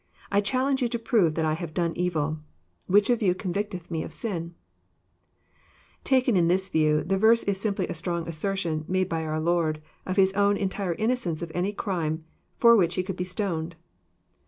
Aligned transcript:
I 0.31 0.41
challenge 0.41 0.81
you 0.81 0.87
to 0.87 0.97
prove 0.97 1.35
that 1.35 1.45
I 1.45 1.53
have 1.53 1.75
done 1.75 1.93
evil. 1.95 2.39
Which 2.87 3.11
of 3.11 3.21
you 3.21 3.35
convicteth 3.35 3.91
Me 3.91 4.01
of 4.01 4.11
sin?" 4.11 4.55
Taken 6.11 6.35
in 6.35 6.47
this 6.47 6.69
view, 6.69 7.03
the 7.03 7.19
verse 7.19 7.43
is 7.43 7.61
simply 7.61 7.87
a 7.87 7.93
strong 7.93 8.27
assertion, 8.27 8.83
made 8.87 9.07
by 9.07 9.23
our 9.23 9.39
Lord, 9.39 9.79
of 10.07 10.15
His 10.17 10.33
own 10.33 10.57
entire 10.57 10.95
innocence 10.95 11.43
of 11.43 11.51
any 11.53 11.71
crime 11.71 12.23
for 12.57 12.75
which 12.75 12.95
He 12.95 13.03
could 13.03 13.15
be 13.15 13.23
stoned. 13.23 13.75